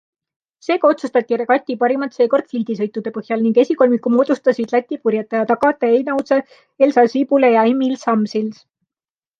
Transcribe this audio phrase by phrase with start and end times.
[0.67, 6.43] Seega otsustati regati parimad seekord fliidisõitude põhjal ning esikolmiku moodustasid Läti purjetajad Agate Einause,
[6.87, 8.63] Elza Cibule ja Emils Amsils.